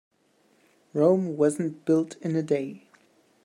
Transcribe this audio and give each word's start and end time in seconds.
Rome 0.93 1.37
wasn't 1.37 1.85
built 1.85 2.15
in 2.23 2.35
a 2.35 2.41
day. 2.41 2.87